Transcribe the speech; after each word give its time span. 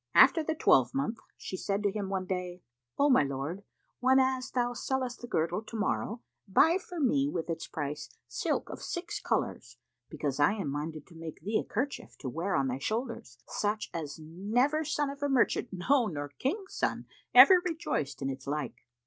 After 0.15 0.41
the 0.43 0.55
twelvemonth 0.55 1.19
she 1.37 1.55
said 1.55 1.83
to 1.83 1.91
him 1.91 2.09
one 2.09 2.25
day, 2.25 2.63
"O 2.97 3.07
my 3.07 3.21
lord, 3.21 3.63
whenas 3.99 4.49
thou 4.49 4.73
sellest 4.73 5.21
the 5.21 5.27
girdle 5.27 5.61
to 5.61 5.75
morrow, 5.77 6.23
buy 6.47 6.79
for 6.79 6.99
me 6.99 7.29
with 7.29 7.51
its 7.51 7.67
price 7.67 8.09
silk 8.27 8.71
of 8.71 8.81
six 8.81 9.19
colours, 9.19 9.77
because 10.09 10.39
I 10.39 10.53
am 10.53 10.69
minded 10.71 11.05
to 11.05 11.15
make 11.15 11.41
thee 11.41 11.59
a 11.59 11.63
kerchief 11.63 12.17
to 12.21 12.29
wear 12.29 12.55
on 12.55 12.67
thy 12.67 12.79
shoulders, 12.79 13.37
such 13.47 13.91
as 13.93 14.17
never 14.17 14.83
son 14.83 15.11
of 15.11 15.21
merchant, 15.21 15.69
no, 15.71 16.07
nor 16.07 16.29
King's 16.29 16.73
son, 16.73 17.05
ever 17.35 17.61
rejoiced 17.63 18.23
in 18.23 18.29
its 18.31 18.47
like." 18.47 18.83